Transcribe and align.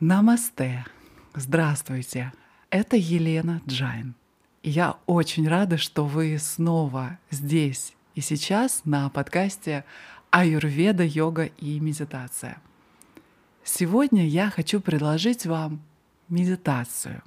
Намасте! 0.00 0.86
Здравствуйте! 1.34 2.32
Это 2.70 2.94
Елена 2.94 3.60
Джайн. 3.66 4.14
Я 4.62 4.96
очень 5.06 5.48
рада, 5.48 5.76
что 5.76 6.06
вы 6.06 6.38
снова 6.38 7.18
здесь 7.32 7.96
и 8.14 8.20
сейчас 8.20 8.82
на 8.84 9.10
подкасте 9.10 9.84
«Аюрведа, 10.30 11.02
йога 11.02 11.46
и 11.46 11.80
медитация». 11.80 12.62
Сегодня 13.64 14.24
я 14.24 14.50
хочу 14.50 14.80
предложить 14.80 15.46
вам 15.46 15.82
медитацию. 16.28 17.20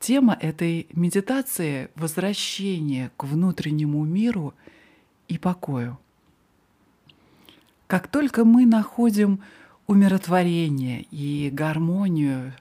Тема 0.00 0.34
этой 0.34 0.88
медитации— 0.90 1.90
возвращение 1.94 3.12
к 3.16 3.22
внутреннему 3.22 4.04
миру 4.04 4.52
и 5.28 5.38
покою. 5.38 5.96
Как 7.86 8.08
только 8.08 8.44
мы 8.44 8.66
находим 8.66 9.40
умиротворение 9.86 11.02
и 11.10 11.50
гармонию 11.50 12.54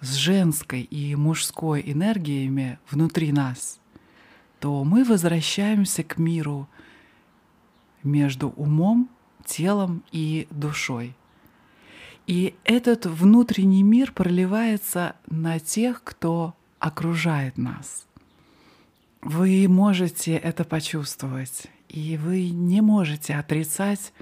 с 0.00 0.14
женской 0.14 0.82
и 0.82 1.14
мужской 1.16 1.82
энергиями 1.84 2.78
внутри 2.90 3.32
нас, 3.32 3.80
то 4.60 4.84
мы 4.84 5.04
возвращаемся 5.04 6.02
к 6.02 6.18
миру 6.18 6.68
между 8.02 8.50
умом, 8.50 9.10
телом 9.44 10.02
и 10.12 10.46
душой. 10.50 11.14
И 12.26 12.54
этот 12.64 13.06
внутренний 13.06 13.82
мир 13.82 14.12
проливается 14.12 15.16
на 15.28 15.58
тех, 15.58 16.02
кто 16.02 16.54
окружает 16.78 17.56
нас. 17.56 18.06
Вы 19.22 19.66
можете 19.68 20.34
это 20.34 20.64
почувствовать, 20.64 21.66
и 21.88 22.16
вы 22.16 22.50
не 22.50 22.80
можете 22.80 23.34
отрицать 23.34 24.12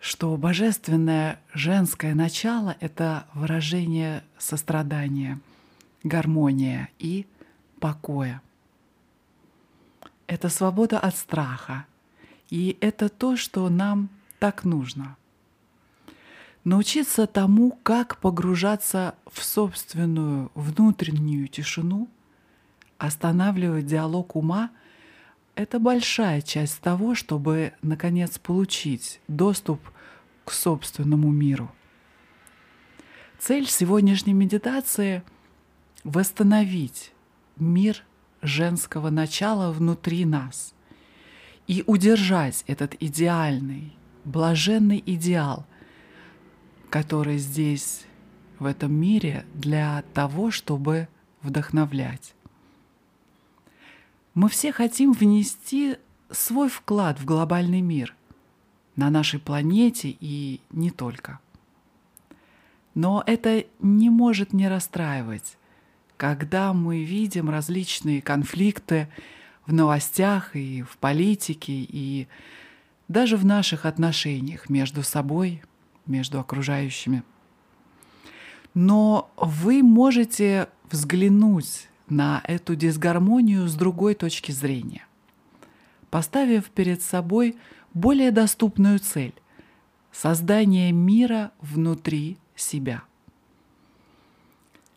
что 0.00 0.34
божественное 0.38 1.38
женское 1.52 2.14
начало— 2.14 2.76
это 2.80 3.26
выражение 3.34 4.24
сострадания, 4.38 5.38
гармония 6.02 6.88
и 6.98 7.26
покоя. 7.80 8.40
Это 10.26 10.48
свобода 10.48 10.98
от 10.98 11.16
страха, 11.16 11.86
и 12.48 12.78
это 12.80 13.10
то, 13.10 13.36
что 13.36 13.68
нам 13.68 14.08
так 14.38 14.64
нужно. 14.64 15.16
Научиться 16.64 17.26
тому, 17.26 17.78
как 17.82 18.18
погружаться 18.18 19.14
в 19.30 19.44
собственную 19.44 20.50
внутреннюю 20.54 21.48
тишину, 21.48 22.08
останавливать 22.98 23.86
диалог 23.86 24.34
ума— 24.34 24.70
это 25.54 25.78
большая 25.78 26.40
часть 26.40 26.80
того, 26.80 27.14
чтобы, 27.14 27.72
наконец, 27.82 28.38
получить 28.38 29.20
доступ 29.28 29.80
к 30.44 30.52
собственному 30.52 31.30
миру. 31.30 31.70
Цель 33.38 33.66
сегодняшней 33.68 34.34
медитации— 34.34 35.22
восстановить 36.04 37.12
мир 37.56 38.04
женского 38.42 39.10
начала 39.10 39.72
внутри 39.72 40.24
нас 40.24 40.74
и 41.66 41.84
удержать 41.86 42.64
этот 42.66 42.94
идеальный, 43.00 43.94
блаженный 44.24 45.02
идеал, 45.04 45.66
который 46.88 47.38
здесь, 47.38 48.04
в 48.58 48.66
этом 48.66 48.92
мире, 48.92 49.44
для 49.54 50.02
того, 50.14 50.50
чтобы 50.50 51.08
вдохновлять. 51.42 52.34
Мы 54.34 54.48
все 54.48 54.72
хотим 54.72 55.12
внести 55.12 55.96
свой 56.30 56.68
вклад 56.68 57.18
в 57.18 57.24
глобальный 57.24 57.80
мир 57.80 58.14
на 58.96 59.10
нашей 59.10 59.40
планете 59.40 60.16
и 60.20 60.60
не 60.70 60.90
только. 60.90 61.40
Но 62.94 63.22
это 63.26 63.64
не 63.80 64.10
может 64.10 64.52
не 64.52 64.68
расстраивать, 64.68 65.56
когда 66.16 66.72
мы 66.72 67.02
видим 67.04 67.50
различные 67.50 68.22
конфликты 68.22 69.08
в 69.66 69.72
новостях 69.72 70.54
и 70.54 70.82
в 70.82 70.96
политике, 70.98 71.72
и 71.72 72.28
даже 73.08 73.36
в 73.36 73.44
наших 73.44 73.86
отношениях 73.86 74.68
между 74.68 75.02
собой, 75.02 75.62
между 76.06 76.38
окружающими. 76.38 77.22
Но 78.74 79.30
вы 79.36 79.82
можете 79.82 80.68
взглянуть 80.90 81.89
на 82.10 82.42
эту 82.46 82.74
дисгармонию 82.76 83.68
с 83.68 83.74
другой 83.74 84.14
точки 84.14 84.52
зрения, 84.52 85.06
поставив 86.10 86.70
перед 86.70 87.02
собой 87.02 87.56
более 87.94 88.30
доступную 88.30 88.98
цель— 88.98 89.34
создание 90.12 90.92
мира 90.92 91.52
внутри 91.60 92.38
себя, 92.56 93.02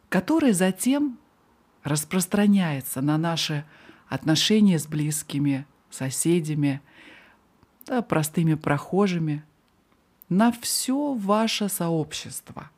который 0.09 0.51
затем 0.51 1.17
распространяется 1.83 3.01
на 3.01 3.17
наши 3.17 3.65
отношения 4.07 4.79
с 4.79 4.87
близкими, 4.87 5.65
соседями, 5.89 6.81
да, 7.85 8.01
простыми 8.01 8.55
прохожими, 8.55 9.43
на 10.29 10.51
все 10.51 11.13
ваше 11.13 11.69
сообщество. 11.69 12.69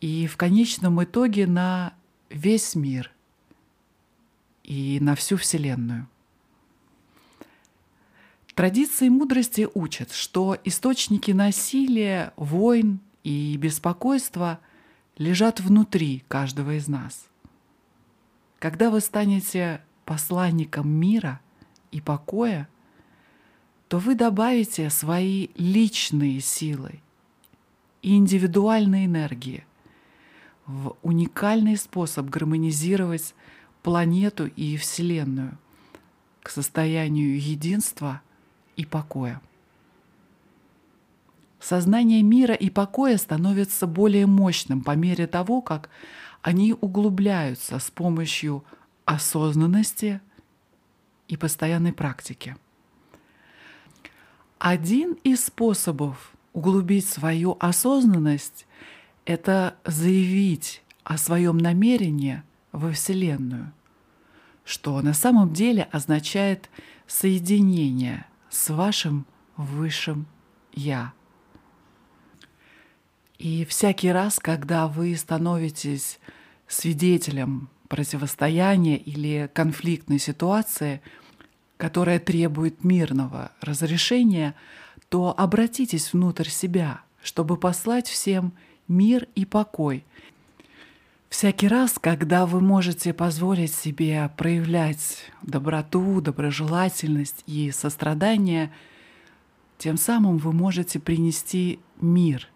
И 0.00 0.26
в 0.26 0.36
конечном 0.36 1.02
итоге 1.02 1.46
на 1.46 1.94
весь 2.30 2.74
мир, 2.74 3.10
и 4.64 4.98
на 5.00 5.14
всю 5.14 5.36
Вселенную. 5.36 6.08
Традиции 8.54 9.08
мудрости 9.08 9.68
учат, 9.74 10.12
что 10.12 10.56
источники 10.64 11.32
насилия, 11.32 12.32
войн 12.36 13.00
и 13.24 13.56
беспокойства 13.56 14.60
лежат 15.18 15.60
внутри 15.60 16.24
каждого 16.28 16.76
из 16.76 16.88
нас. 16.88 17.26
Когда 18.58 18.90
вы 18.90 19.00
станете 19.00 19.82
посланником 20.04 20.88
мира 20.88 21.40
и 21.90 22.00
покоя, 22.00 22.68
то 23.88 23.98
вы 23.98 24.14
добавите 24.14 24.88
свои 24.88 25.48
личные 25.56 26.40
силы 26.40 27.00
и 28.02 28.16
индивидуальные 28.16 29.06
энергии 29.06 29.66
в 30.66 30.96
уникальный 31.02 31.76
способ 31.76 32.26
гармонизировать 32.30 33.34
планету 33.84 34.46
и 34.46 34.78
Вселенную 34.78 35.58
к 36.42 36.48
состоянию 36.48 37.38
единства 37.38 38.22
и 38.76 38.84
покоя. 38.86 39.40
Сознание 41.60 42.22
мира 42.22 42.54
и 42.54 42.70
покоя 42.70 43.18
становится 43.18 43.86
более 43.86 44.26
мощным 44.26 44.82
по 44.82 44.96
мере 44.96 45.26
того, 45.26 45.60
как 45.60 45.90
они 46.40 46.72
углубляются 46.72 47.78
с 47.78 47.90
помощью 47.90 48.64
осознанности 49.04 50.20
и 51.28 51.36
постоянной 51.36 51.92
практики. 51.92 52.56
Один 54.58 55.12
из 55.24 55.44
способов 55.44 56.32
углубить 56.54 57.06
свою 57.06 57.58
осознанность— 57.60 58.66
это 59.26 59.76
заявить 59.84 60.82
о 61.02 61.18
своем 61.18 61.58
намерении— 61.58 62.42
во 62.74 62.90
Вселенную, 62.90 63.72
что 64.64 65.00
на 65.00 65.14
самом 65.14 65.52
деле 65.52 65.84
означает 65.92 66.68
соединение 67.06 68.26
с 68.50 68.68
вашим 68.68 69.26
высшим 69.56 70.26
Я. 70.72 71.12
И 73.38 73.64
всякий 73.64 74.10
раз, 74.10 74.40
когда 74.40 74.88
вы 74.88 75.16
становитесь 75.16 76.18
свидетелем 76.66 77.68
противостояния 77.88 78.96
или 78.96 79.48
конфликтной 79.54 80.18
ситуации, 80.18 81.00
которая 81.76 82.18
требует 82.18 82.82
мирного 82.82 83.52
разрешения, 83.60 84.56
то 85.08 85.32
обратитесь 85.36 86.12
внутрь 86.12 86.48
себя, 86.48 87.02
чтобы 87.22 87.56
послать 87.56 88.08
всем 88.08 88.52
мир 88.88 89.28
и 89.36 89.44
покой– 89.44 90.04
Всякий 91.34 91.66
раз, 91.66 91.98
когда 92.00 92.46
вы 92.46 92.60
можете 92.60 93.12
позволить 93.12 93.74
себе 93.74 94.30
проявлять 94.36 95.32
доброту, 95.42 96.20
доброжелательность 96.20 97.42
и 97.48 97.72
сострадание, 97.72 98.72
тем 99.76 99.96
самым 99.96 100.38
вы 100.38 100.52
можете 100.52 101.00
принести 101.00 101.80
мир 102.00 102.46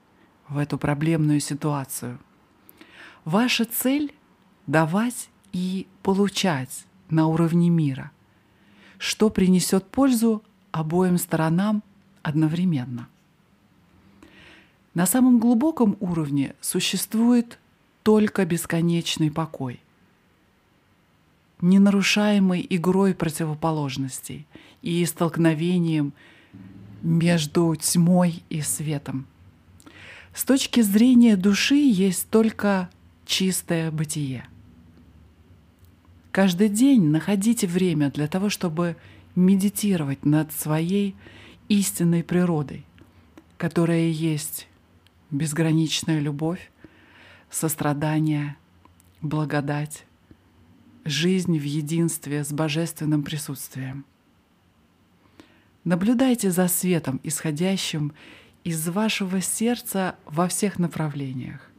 в 0.48 0.58
эту 0.58 0.78
проблемную 0.78 1.40
ситуацию. 1.40 2.20
Ваша 3.24 3.64
цель— 3.64 4.14
давать 4.68 5.28
и 5.52 5.88
получать 6.04 6.86
на 7.10 7.26
уровне 7.26 7.70
мира, 7.70 8.12
что 8.96 9.28
принесет 9.28 9.88
пользу 9.88 10.44
обоим 10.70 11.18
сторонам 11.18 11.82
одновременно. 12.22 13.08
На 14.94 15.04
самом 15.04 15.40
глубоком 15.40 15.96
уровне 15.98 16.54
существует 16.60 17.58
только 18.08 18.46
бесконечный 18.46 19.30
покой, 19.30 19.80
ненарушаемый 21.60 22.66
игрой 22.70 23.14
противоположностей 23.14 24.46
и 24.80 25.04
столкновением 25.04 26.14
между 27.02 27.76
тьмой 27.76 28.42
и 28.48 28.62
светом. 28.62 29.26
С 30.32 30.44
точки 30.44 30.80
зрения 30.80 31.36
души 31.36 31.74
есть 31.74 32.30
только 32.30 32.88
чистое 33.26 33.90
бытие. 33.90 34.46
Каждый 36.30 36.70
день 36.70 37.10
находите 37.10 37.66
время 37.66 38.10
для 38.10 38.26
того, 38.26 38.48
чтобы 38.48 38.96
медитировать 39.34 40.24
над 40.24 40.50
своей 40.50 41.14
истинной 41.68 42.24
природой, 42.24 42.86
которая 43.58 44.08
есть 44.08 44.66
безграничная 45.30 46.20
любовь, 46.20 46.70
сострадание, 47.50 48.56
благодать, 49.20 50.04
жизнь 51.04 51.58
в 51.58 51.62
единстве 51.62 52.44
с 52.44 52.52
божественным 52.52 53.22
присутствием. 53.22 54.04
Наблюдайте 55.84 56.50
за 56.50 56.68
светом, 56.68 57.20
исходящим 57.22 58.12
из 58.64 58.86
вашего 58.88 59.40
сердца 59.40 60.16
во 60.26 60.48
всех 60.48 60.78
направлениях. 60.78 61.70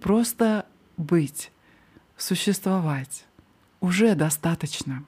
Просто 0.00 0.66
быть, 0.96 1.52
существовать 2.16 3.24
уже 3.80 4.14
достаточно. 4.14 5.04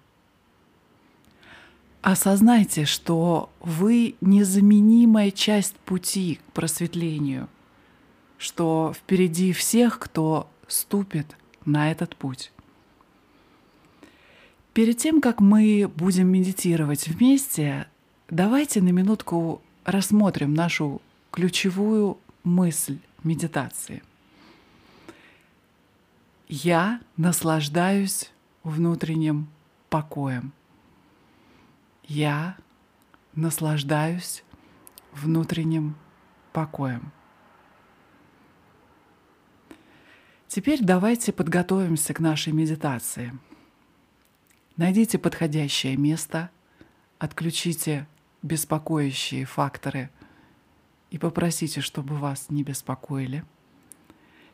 Осознайте, 2.03 2.85
что 2.85 3.51
вы 3.61 4.15
незаменимая 4.21 5.31
часть 5.31 5.75
пути 5.77 6.39
к 6.47 6.53
просветлению, 6.53 7.49
что 8.45 8.93
впереди 8.95 9.55
всех, 9.55 9.99
кто 9.99 10.51
ступит 10.69 11.35
на 11.65 11.91
этот 11.91 12.15
путь. 12.15 12.53
Перед 14.75 14.99
тем, 14.99 15.23
как 15.23 15.41
мы 15.41 15.91
будем 15.97 16.29
медитировать 16.29 17.09
вместе, 17.09 17.89
давайте 18.29 18.83
на 18.83 18.91
минутку 18.91 19.63
рассмотрим 19.85 20.53
нашу 20.53 21.01
ключевую 21.31 22.19
мысль 22.43 22.99
медитации. 23.23 24.03
Я 26.47 27.01
наслаждаюсь 27.17 28.31
внутренним 28.63 29.49
покоем. 29.89 30.53
Я 32.03 32.59
наслаждаюсь 33.35 34.45
внутренним 35.15 35.95
покоем. 36.53 37.11
Теперь 40.55 40.79
давайте 40.83 41.33
подготовимся 41.33 42.15
к 42.15 42.21
нашей 42.21 42.53
медитации– 42.53 43.37
Найдите 44.77 45.19
подходящее 45.19 45.97
место, 45.97 46.51
отключите 47.21 48.09
беспокоящие 48.43 49.45
факторы 49.45 50.11
и 51.11 51.19
попросите, 51.19 51.81
чтобы 51.81 52.17
вас 52.17 52.51
не 52.51 52.65
беспокоили. 52.65 53.45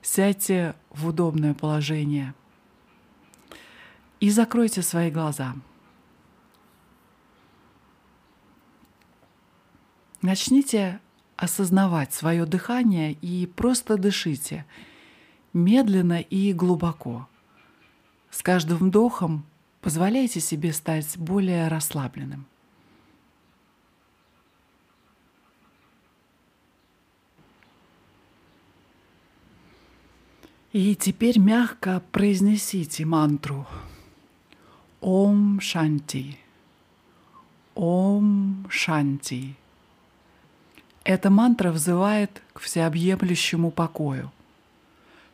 Сядьте 0.02 0.74
в 0.90 1.06
удобное 1.08 1.54
положение 1.54 2.34
и 4.20 4.28
закройте 4.28 4.82
свои 4.82 5.10
глаза. 5.10 5.54
Начните 10.20 11.00
осознавать 11.36 12.12
свое 12.12 12.44
дыхание 12.44 13.12
и 13.12 13.46
просто 13.46 13.96
дышите 13.96 14.66
медленно 15.52 16.20
и 16.20 16.52
глубоко. 16.52 17.28
С 18.30 18.42
каждым 18.42 18.78
вдохом 18.78 19.44
Позволяйте 19.80 20.40
себе 20.40 20.72
стать 20.74 21.16
более 21.16 21.68
расслабленным. 21.68 22.44
И 30.72 30.94
теперь 30.94 31.38
мягко 31.38 32.02
произнесите 32.12 33.04
мантру 33.04 33.66
Ом 35.00 35.60
Шанти. 35.60 36.38
Ом 37.74 38.66
Шанти. 38.68 39.56
Эта 41.02 41.30
мантра 41.30 41.72
взывает 41.72 42.42
к 42.52 42.60
всеобъемлющему 42.60 43.70
покою. 43.70 44.30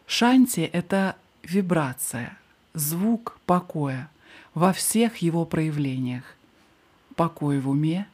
Шанти— 0.07 0.61
это 0.73 1.17
вибрация, 1.43 2.39
звук 2.75 3.39
покоя— 3.47 4.11
во 4.57 4.73
всех 4.73 5.19
его 5.19 5.45
проявлениях. 5.45 6.25
Покой 7.15 7.61
в 7.61 7.69
уме, 7.69 8.09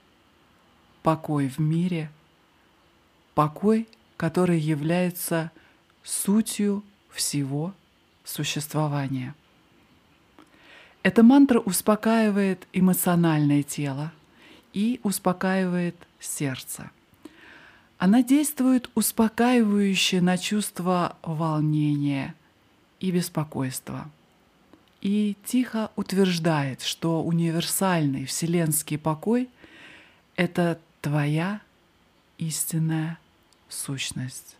покой 1.05 1.49
в 1.49 1.61
мире, 1.61 2.11
покой, 3.35 3.89
который 4.17 4.59
является 4.59 5.53
сутью 6.03 6.83
всего 7.11 7.73
существования. 8.25 9.37
Эта 11.05 11.23
мантра 11.23 11.61
успокаивает 11.61 12.67
эмоциональное 12.73 13.63
тело 13.63 14.13
и 14.73 14.99
успокаивает 15.05 15.97
сердце. 16.19 16.91
Она 18.03 18.25
действует 18.25 18.91
успокаивающе 18.97 20.21
на 20.21 20.37
чувство 20.37 21.17
волнения 21.23 22.35
и 22.99 23.13
беспокойства– 23.13 24.11
и 25.03 25.37
тихо 25.45 25.91
утверждает, 25.97 26.81
что 26.83 27.25
универсальный 27.25 28.25
вселенский 28.25 28.97
покой— 28.97 29.51
это 30.37 30.81
твоя 31.01 31.61
истинная 32.39 33.19
сущность. 33.69 34.57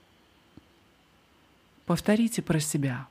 Повторите 1.87 2.43
про 2.43 2.59
себя. 2.59 3.07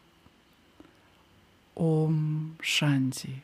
Ом 1.75 2.57
Шанти. 2.59 3.41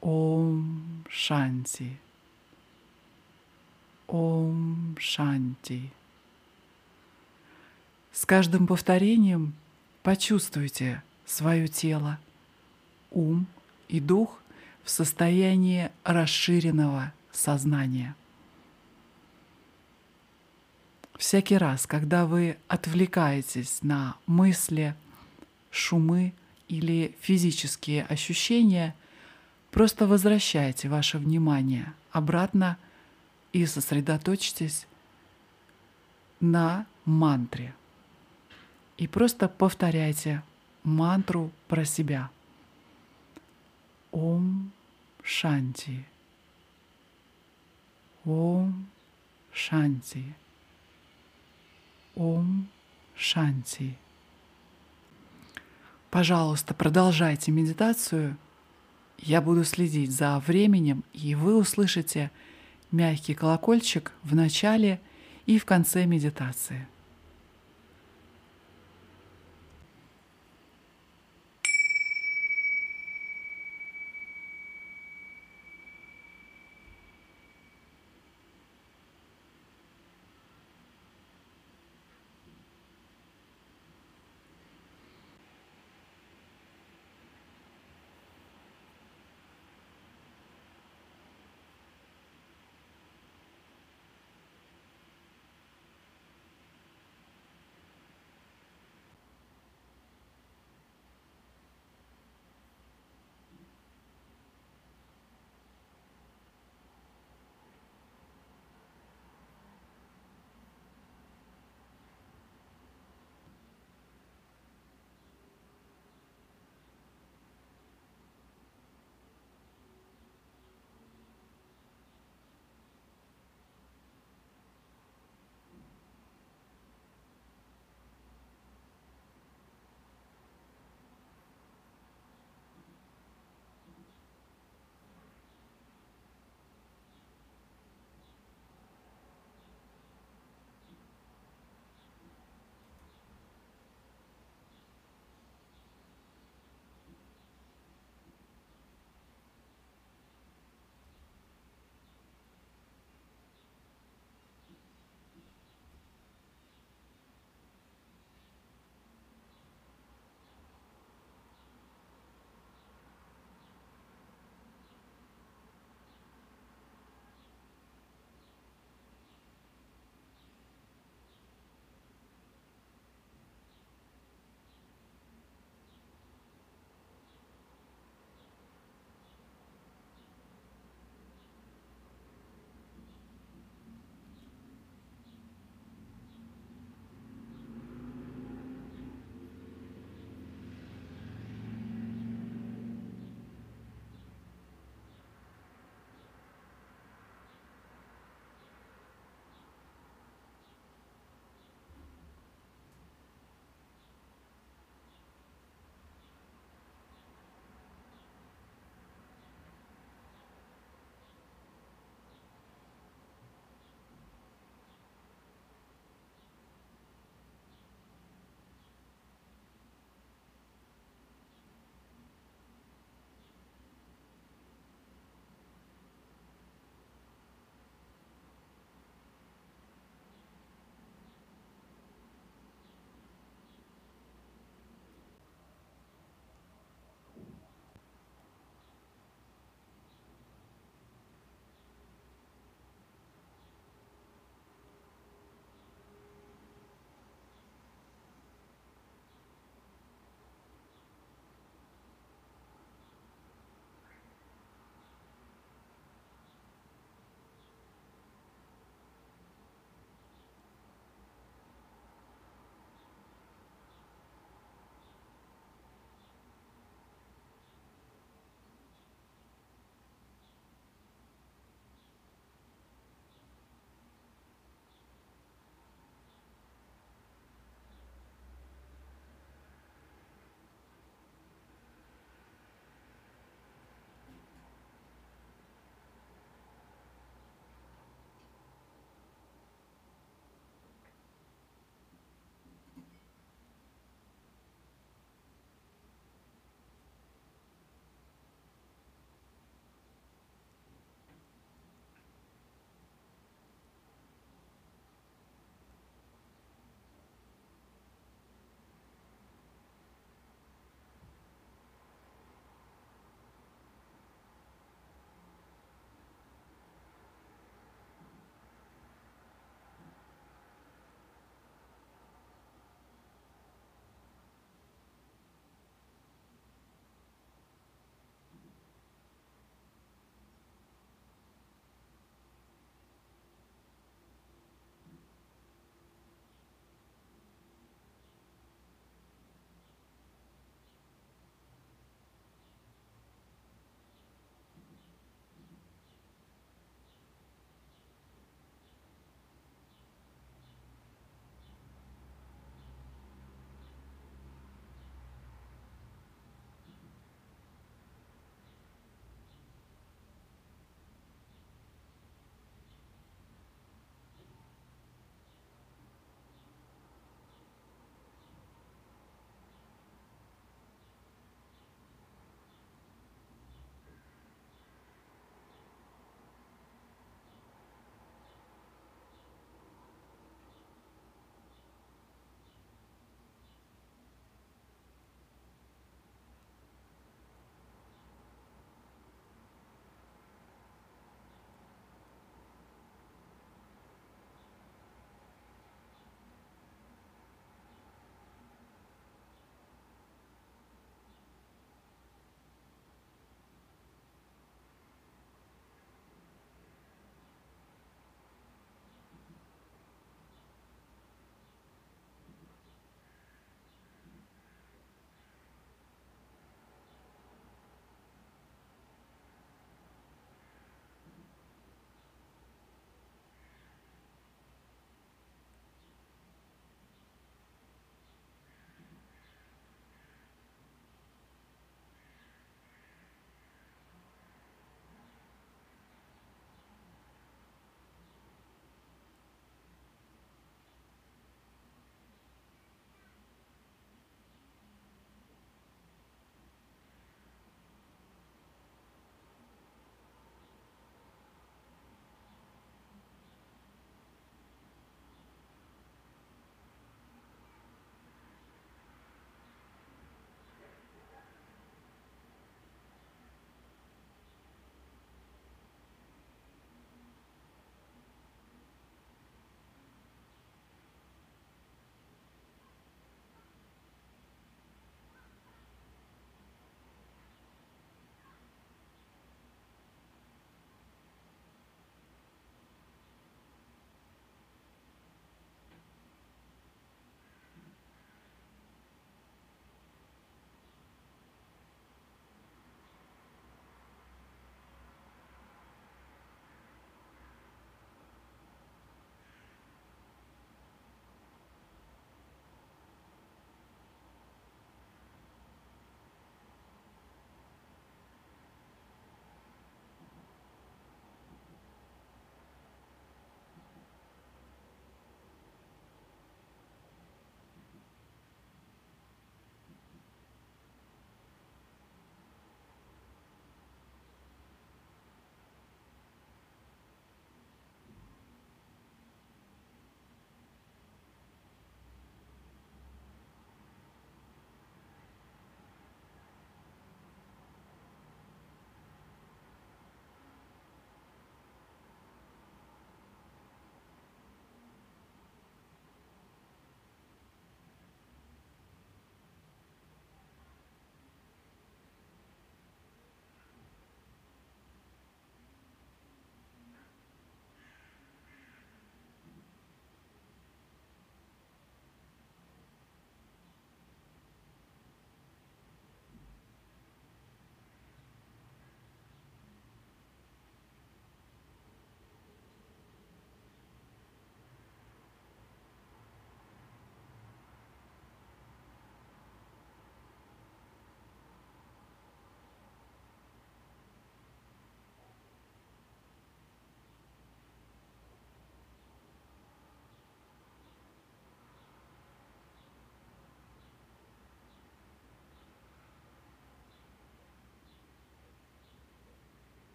Ом 0.00 1.04
Шанти. 1.08 1.96
Ом 4.10 4.96
Шанти. 4.98 5.88
С 8.12 8.26
каждым 8.26 8.66
повторением 8.66 9.54
почувствуйте, 10.02 11.04
свое 11.24 11.68
тело, 11.68 12.18
ум 13.12 13.46
и 13.88 14.00
дух 14.00 14.42
в 14.82 14.90
состоянии 14.90 15.92
расширенного 16.02 17.12
сознания. 17.30 18.16
Всякий 21.16 21.56
раз, 21.56 21.86
когда 21.86 22.26
вы 22.26 22.56
отвлекаетесь 22.66 23.78
на 23.82 24.16
мысли, 24.26 24.96
шумы 25.70 26.32
или 26.66 27.14
физические 27.20 28.06
ощущения, 28.06 28.96
просто 29.70 30.08
возвращайте 30.08 30.88
ваше 30.88 31.18
внимание 31.18 31.92
обратно 32.10 32.76
и 33.52 33.66
сосредоточьтесь 33.66 34.86
на 36.40 36.86
мантре. 37.04 37.74
И 38.96 39.06
просто 39.06 39.48
повторяйте 39.48 40.42
мантру 40.82 41.50
про 41.68 41.84
себя. 41.84 42.30
Ом 44.12 44.72
Шанти. 45.22 46.04
Ом 48.24 48.88
Шанти. 49.52 50.34
Ом 52.14 52.68
Шанти. 53.14 53.96
Пожалуйста, 56.10 56.74
продолжайте 56.74 57.52
медитацию. 57.52 58.36
Я 59.18 59.40
буду 59.40 59.64
следить 59.64 60.10
за 60.10 60.38
временем, 60.40 61.04
и 61.12 61.34
вы 61.34 61.56
услышите 61.56 62.30
мягкий 62.92 63.34
колокольчик 63.34 64.12
в 64.22 64.34
начале 64.34 65.00
и 65.46 65.58
в 65.58 65.64
конце 65.64 66.06
медитации. 66.06 66.86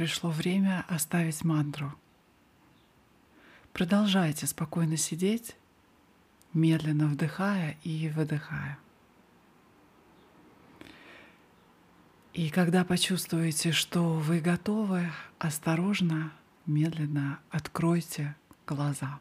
Пришло 0.00 0.30
время 0.30 0.86
оставить 0.88 1.44
мантру. 1.44 1.94
Продолжайте 3.74 4.46
спокойно 4.46 4.96
сидеть, 4.96 5.54
медленно 6.54 7.06
вдыхая 7.06 7.76
и 7.84 8.08
выдыхая. 8.08 8.78
И 12.32 12.48
когда 12.48 12.82
почувствуете, 12.82 13.72
что 13.72 14.14
вы 14.14 14.40
готовы, 14.40 15.12
осторожно, 15.38 16.32
медленно 16.64 17.38
откройте 17.50 18.34
глаза. 18.66 19.20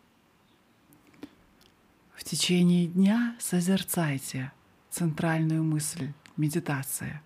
В 2.15 2.24
течение 2.24 2.88
дня 2.88 3.36
созерцайте 3.38 4.54
центральную 4.89 5.62
мысль 5.62 6.13
медитации. 6.38 7.20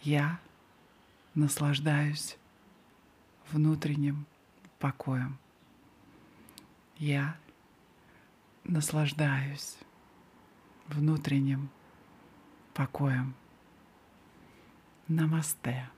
Я 0.00 0.40
наслаждаюсь 1.40 2.36
внутренним 3.50 4.26
покоем. 4.78 5.38
Я 6.98 7.38
наслаждаюсь 8.64 9.78
внутренним 10.88 11.70
покоем. 12.74 13.34
Намасте. 15.08 15.88